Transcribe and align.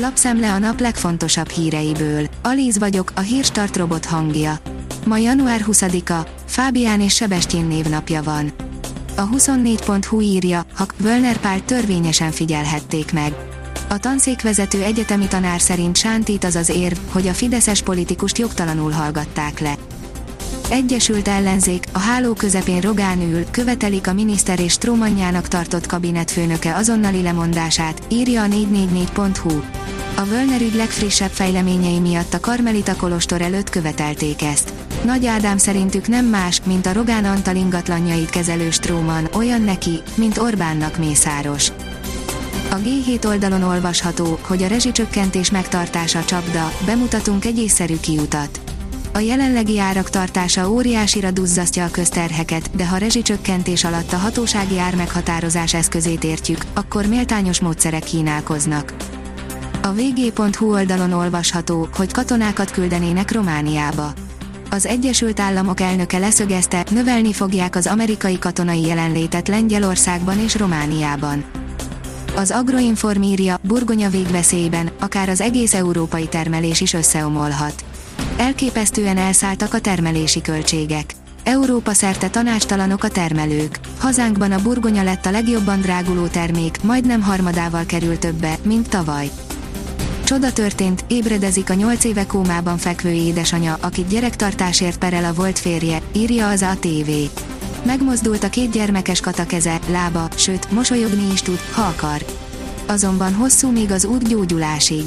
Lapszemle 0.00 0.52
a 0.52 0.58
nap 0.58 0.80
legfontosabb 0.80 1.48
híreiből. 1.48 2.26
Alíz 2.42 2.78
vagyok, 2.78 3.12
a 3.14 3.20
hírstart 3.20 3.76
robot 3.76 4.04
hangja. 4.04 4.58
Ma 5.06 5.16
január 5.16 5.64
20-a, 5.66 6.28
Fábián 6.46 7.00
és 7.00 7.14
Sebestyén 7.14 7.64
névnapja 7.64 8.22
van. 8.22 8.52
A 9.16 9.28
24.hu 9.28 10.20
írja, 10.20 10.66
ha 10.74 10.86
Völner 10.96 11.36
Pál 11.36 11.64
törvényesen 11.64 12.30
figyelhették 12.30 13.12
meg. 13.12 13.34
A 13.88 13.98
tanszékvezető 13.98 14.82
egyetemi 14.82 15.26
tanár 15.26 15.60
szerint 15.60 15.96
sántít 15.96 16.44
az 16.44 16.56
az 16.56 16.68
érv, 16.68 16.96
hogy 17.10 17.28
a 17.28 17.32
fideszes 17.32 17.82
politikust 17.82 18.38
jogtalanul 18.38 18.90
hallgatták 18.90 19.60
le. 19.60 19.74
Egyesült 20.70 21.28
ellenzék, 21.28 21.84
a 21.92 21.98
háló 21.98 22.32
közepén 22.32 22.80
Rogán 22.80 23.20
ül, 23.20 23.44
követelik 23.50 24.06
a 24.06 24.12
miniszter 24.12 24.60
és 24.60 24.78
Trómanjának 24.78 25.48
tartott 25.48 25.86
kabinetfőnöke 25.86 26.74
azonnali 26.74 27.22
lemondását, 27.22 28.02
írja 28.08 28.42
a 28.42 28.46
444.hu. 28.46 29.60
A 30.16 30.24
Völner 30.24 30.60
ügy 30.60 30.74
legfrissebb 30.74 31.30
fejleményei 31.30 31.98
miatt 31.98 32.34
a 32.34 32.40
Karmelita 32.40 32.96
Kolostor 32.96 33.42
előtt 33.42 33.70
követelték 33.70 34.42
ezt. 34.42 34.72
Nagy 35.04 35.26
Ádám 35.26 35.58
szerintük 35.58 36.08
nem 36.08 36.24
más, 36.24 36.60
mint 36.66 36.86
a 36.86 36.92
Rogán 36.92 37.24
Antal 37.24 37.56
ingatlanjait 37.56 38.30
kezelő 38.30 38.70
Stróman, 38.70 39.28
olyan 39.32 39.62
neki, 39.62 40.00
mint 40.14 40.38
Orbánnak 40.38 40.98
Mészáros. 40.98 41.68
A 42.70 42.76
G7 42.76 43.26
oldalon 43.26 43.62
olvasható, 43.62 44.38
hogy 44.42 44.62
a 44.62 44.66
rezsicsökkentés 44.66 45.50
megtartása 45.50 46.24
csapda, 46.24 46.72
bemutatunk 46.86 47.44
egy 47.44 47.58
észszerű 47.58 47.96
kiutat. 48.00 48.67
A 49.18 49.20
jelenlegi 49.20 49.78
árak 49.78 50.10
tartása 50.10 50.70
óriásira 50.70 51.30
duzzasztja 51.30 51.84
a 51.84 51.90
közterheket, 51.90 52.70
de 52.76 52.86
ha 52.86 52.96
rezsicsökkentés 52.96 53.84
alatt 53.84 54.12
a 54.12 54.16
hatósági 54.16 54.78
ármeghatározás 54.78 55.74
eszközét 55.74 56.24
értjük, 56.24 56.58
akkor 56.74 57.06
méltányos 57.06 57.60
módszerek 57.60 58.02
kínálkoznak. 58.02 58.94
A 59.82 59.92
vg.hu 59.92 60.72
oldalon 60.72 61.12
olvasható, 61.12 61.88
hogy 61.96 62.12
katonákat 62.12 62.70
küldenének 62.70 63.32
Romániába. 63.32 64.12
Az 64.70 64.86
Egyesült 64.86 65.40
Államok 65.40 65.80
elnöke 65.80 66.18
leszögezte, 66.18 66.84
növelni 66.90 67.32
fogják 67.32 67.76
az 67.76 67.86
amerikai 67.86 68.38
katonai 68.38 68.86
jelenlétet 68.86 69.48
Lengyelországban 69.48 70.38
és 70.38 70.56
Romániában. 70.56 71.44
Az 72.36 72.50
Agroinform 72.50 73.22
burgonya 73.62 74.08
végveszélyben, 74.08 74.90
akár 75.00 75.28
az 75.28 75.40
egész 75.40 75.74
európai 75.74 76.26
termelés 76.26 76.80
is 76.80 76.92
összeomolhat. 76.92 77.87
Elképesztően 78.36 79.16
elszálltak 79.16 79.74
a 79.74 79.80
termelési 79.80 80.40
költségek. 80.40 81.14
Európa 81.44 81.92
szerte 81.92 82.28
tanácstalanok 82.28 83.04
a 83.04 83.08
termelők. 83.08 83.78
Hazánkban 83.98 84.52
a 84.52 84.62
burgonya 84.62 85.02
lett 85.02 85.26
a 85.26 85.30
legjobban 85.30 85.80
dráguló 85.80 86.26
termék, 86.26 86.82
majdnem 86.82 87.22
harmadával 87.22 87.84
kerül 87.86 88.18
többe, 88.18 88.56
mint 88.62 88.88
tavaly. 88.88 89.30
Csoda 90.24 90.52
történt, 90.52 91.04
ébredezik 91.08 91.70
a 91.70 91.74
8 91.74 92.04
éve 92.04 92.26
kómában 92.26 92.76
fekvő 92.76 93.10
édesanya, 93.10 93.76
akit 93.80 94.08
gyerektartásért 94.08 94.98
perel 94.98 95.24
a 95.24 95.32
volt 95.32 95.58
férje, 95.58 96.02
írja 96.12 96.48
az 96.48 96.62
ATV. 96.62 97.10
Megmozdult 97.82 98.44
a 98.44 98.48
két 98.50 98.70
gyermekes 98.70 99.20
kata 99.20 99.46
keze, 99.46 99.78
lába, 99.90 100.28
sőt, 100.36 100.70
mosolyogni 100.70 101.32
is 101.32 101.42
tud, 101.42 101.60
ha 101.72 101.82
akar. 101.82 102.24
Azonban 102.86 103.34
hosszú 103.34 103.70
még 103.70 103.90
az 103.90 104.04
út 104.04 104.28
gyógyulásig. 104.28 105.04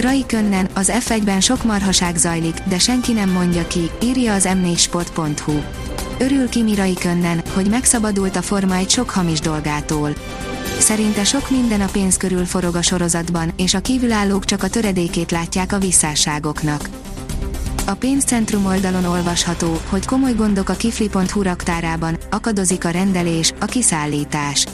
Rai 0.00 0.24
Können, 0.26 0.68
az 0.74 0.92
F1-ben 0.94 1.40
sok 1.40 1.64
marhaság 1.64 2.16
zajlik, 2.16 2.58
de 2.68 2.78
senki 2.78 3.12
nem 3.12 3.30
mondja 3.30 3.66
ki, 3.66 3.90
írja 4.02 4.34
az 4.34 4.48
m4sport.hu. 4.48 5.52
Örül 6.18 6.48
Kimi 6.48 6.74
Rai 6.74 6.94
Können, 6.94 7.42
hogy 7.54 7.68
megszabadult 7.68 8.36
a 8.36 8.42
Forma 8.42 8.74
egy 8.74 8.90
sok 8.90 9.10
hamis 9.10 9.40
dolgától. 9.40 10.14
Szerinte 10.78 11.24
sok 11.24 11.50
minden 11.50 11.80
a 11.80 11.88
pénz 11.92 12.16
körül 12.16 12.44
forog 12.44 12.74
a 12.74 12.82
sorozatban, 12.82 13.52
és 13.56 13.74
a 13.74 13.80
kívülállók 13.80 14.44
csak 14.44 14.62
a 14.62 14.68
töredékét 14.68 15.30
látják 15.30 15.72
a 15.72 15.78
visszásságoknak. 15.78 16.88
A 17.86 17.94
pénzcentrum 17.94 18.66
oldalon 18.66 19.04
olvasható, 19.04 19.80
hogy 19.88 20.06
komoly 20.06 20.34
gondok 20.34 20.68
a 20.68 20.74
kifli.hu 20.74 21.42
raktárában, 21.42 22.18
akadozik 22.30 22.84
a 22.84 22.90
rendelés, 22.90 23.52
a 23.60 23.64
kiszállítás. 23.64 24.66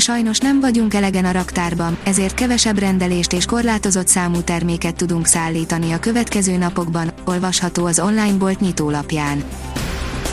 Sajnos 0.00 0.38
nem 0.38 0.60
vagyunk 0.60 0.94
elegen 0.94 1.24
a 1.24 1.30
raktárban, 1.30 1.98
ezért 2.02 2.34
kevesebb 2.34 2.78
rendelést 2.78 3.32
és 3.32 3.44
korlátozott 3.44 4.08
számú 4.08 4.40
terméket 4.40 4.96
tudunk 4.96 5.26
szállítani 5.26 5.92
a 5.92 5.98
következő 5.98 6.56
napokban, 6.56 7.12
olvasható 7.24 7.84
az 7.86 7.98
online 7.98 8.32
bolt 8.32 8.60
nyitólapján. 8.60 9.44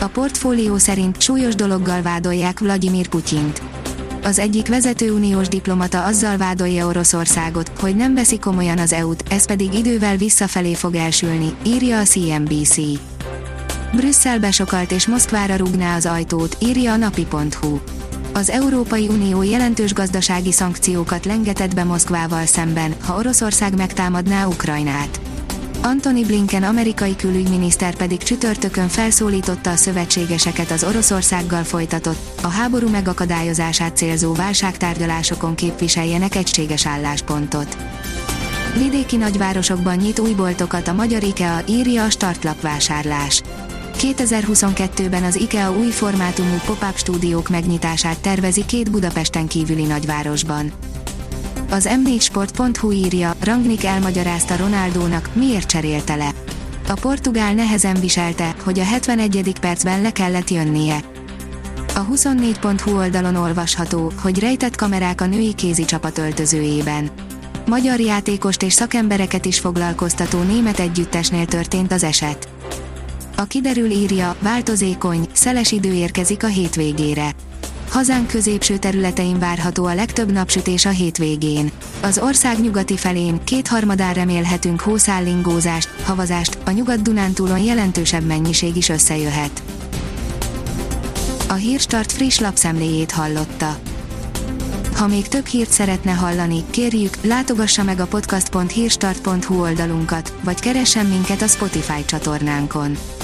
A 0.01 0.05
portfólió 0.05 0.77
szerint 0.77 1.21
súlyos 1.21 1.55
dologgal 1.55 2.01
vádolják 2.01 2.59
Vladimir 2.59 3.07
Putyint. 3.07 3.61
Az 4.23 4.39
egyik 4.39 4.67
vezető 4.67 5.11
uniós 5.11 5.47
diplomata 5.47 6.05
azzal 6.05 6.37
vádolja 6.37 6.87
Oroszországot, 6.87 7.71
hogy 7.79 7.95
nem 7.95 8.13
veszi 8.13 8.39
komolyan 8.39 8.77
az 8.77 8.93
EU-t, 8.93 9.23
ez 9.29 9.45
pedig 9.45 9.73
idővel 9.73 10.17
visszafelé 10.17 10.73
fog 10.73 10.95
elsülni, 10.95 11.53
írja 11.65 11.99
a 11.99 12.03
CNBC. 12.03 12.75
Brüsszel 13.93 14.39
besokalt 14.39 14.91
és 14.91 15.07
Moszkvára 15.07 15.55
rúgná 15.55 15.95
az 15.95 16.05
ajtót, 16.05 16.57
írja 16.59 16.91
a 16.91 16.97
napi.hu 16.97 17.79
az 18.37 18.49
Európai 18.49 19.07
Unió 19.07 19.43
jelentős 19.43 19.93
gazdasági 19.93 20.51
szankciókat 20.51 21.25
lengetett 21.25 21.75
be 21.75 21.83
Moszkvával 21.83 22.45
szemben, 22.45 22.95
ha 23.05 23.17
Oroszország 23.17 23.75
megtámadná 23.75 24.45
Ukrajnát. 24.45 25.19
Antony 25.81 26.25
Blinken 26.25 26.63
amerikai 26.63 27.15
külügyminiszter 27.15 27.95
pedig 27.95 28.23
csütörtökön 28.23 28.87
felszólította 28.87 29.69
a 29.69 29.75
szövetségeseket 29.75 30.71
az 30.71 30.83
Oroszországgal 30.83 31.63
folytatott, 31.63 32.41
a 32.43 32.47
háború 32.47 32.89
megakadályozását 32.89 33.97
célzó 33.97 34.33
válságtárgyalásokon 34.33 35.55
képviseljenek 35.55 36.35
egységes 36.35 36.85
álláspontot. 36.85 37.77
Vidéki 38.77 39.15
nagyvárosokban 39.15 39.95
nyit 39.95 40.19
új 40.19 40.33
boltokat 40.33 40.87
a 40.87 40.93
magyar 40.93 41.23
IKEA, 41.23 41.61
írja 41.67 42.03
a 42.03 42.09
startlapvásárlás. 42.09 43.41
2022-ben 43.97 45.23
az 45.23 45.35
IKEA 45.35 45.71
új 45.71 45.89
formátumú 45.89 46.55
pop-up 46.65 46.97
stúdiók 46.97 47.49
megnyitását 47.49 48.19
tervezi 48.19 48.65
két 48.65 48.91
Budapesten 48.91 49.47
kívüli 49.47 49.83
nagyvárosban. 49.83 50.71
Az 51.69 51.89
m4sport.hu 52.05 52.91
írja, 52.91 53.35
Rangnick 53.39 53.83
elmagyarázta 53.83 54.55
Ronaldónak, 54.55 55.29
miért 55.33 55.67
cserélte 55.67 56.15
le. 56.15 56.31
A 56.87 56.93
portugál 56.93 57.53
nehezen 57.53 57.99
viselte, 57.99 58.55
hogy 58.63 58.79
a 58.79 58.83
71. 58.83 59.59
percben 59.61 60.01
le 60.01 60.11
kellett 60.11 60.49
jönnie. 60.49 60.99
A 61.95 62.05
24.hu 62.05 62.97
oldalon 62.97 63.35
olvasható, 63.35 64.11
hogy 64.21 64.39
rejtett 64.39 64.75
kamerák 64.75 65.21
a 65.21 65.25
női 65.25 65.53
kézi 65.53 65.85
csapat 65.85 66.17
öltözőjében. 66.17 67.09
Magyar 67.65 67.99
játékost 67.99 68.63
és 68.63 68.73
szakembereket 68.73 69.45
is 69.45 69.59
foglalkoztató 69.59 70.41
német 70.41 70.79
együttesnél 70.79 71.45
történt 71.45 71.91
az 71.91 72.03
eset. 72.03 72.47
A 73.39 73.45
kiderül 73.45 73.89
írja, 73.89 74.35
változékony, 74.39 75.27
szeles 75.33 75.71
idő 75.71 75.93
érkezik 75.93 76.43
a 76.43 76.47
hétvégére. 76.47 77.31
Hazánk 77.89 78.27
középső 78.27 78.77
területein 78.77 79.39
várható 79.39 79.85
a 79.85 79.93
legtöbb 79.93 80.31
napsütés 80.31 80.85
a 80.85 80.89
hétvégén. 80.89 81.71
Az 82.01 82.17
ország 82.17 82.61
nyugati 82.61 82.97
felén 82.97 83.43
kétharmadán 83.43 84.13
remélhetünk 84.13 84.81
hószállingózást, 84.81 85.89
havazást, 86.03 86.57
a 86.65 86.71
nyugat-dunántúlon 86.71 87.59
jelentősebb 87.59 88.23
mennyiség 88.23 88.75
is 88.75 88.89
összejöhet. 88.89 89.63
A 91.47 91.53
Hírstart 91.53 92.11
friss 92.11 92.39
lapszemléjét 92.39 93.11
hallotta. 93.11 93.77
Ha 94.95 95.07
még 95.07 95.27
több 95.27 95.45
hírt 95.45 95.71
szeretne 95.71 96.11
hallani, 96.11 96.63
kérjük, 96.69 97.17
látogassa 97.21 97.83
meg 97.83 97.99
a 97.99 98.07
podcast.hírstart.hu 98.07 99.61
oldalunkat, 99.61 100.33
vagy 100.43 100.59
keressen 100.59 101.05
minket 101.05 101.41
a 101.41 101.47
Spotify 101.47 102.05
csatornánkon. 102.05 102.97